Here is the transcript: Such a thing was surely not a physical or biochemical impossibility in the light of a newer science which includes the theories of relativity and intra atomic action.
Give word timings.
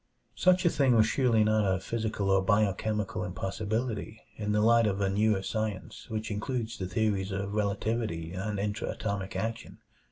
Such 0.33 0.65
a 0.65 0.69
thing 0.71 0.95
was 0.95 1.05
surely 1.05 1.43
not 1.43 1.63
a 1.63 1.79
physical 1.79 2.31
or 2.31 2.41
biochemical 2.41 3.23
impossibility 3.23 4.19
in 4.35 4.51
the 4.51 4.59
light 4.61 4.87
of 4.87 4.99
a 4.99 5.11
newer 5.11 5.43
science 5.43 6.09
which 6.09 6.31
includes 6.31 6.79
the 6.79 6.87
theories 6.87 7.29
of 7.31 7.53
relativity 7.53 8.33
and 8.33 8.57
intra 8.57 8.89
atomic 8.89 9.35
action. 9.35 9.77